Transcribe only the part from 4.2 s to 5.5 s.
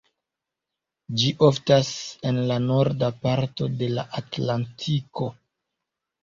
atlantiko.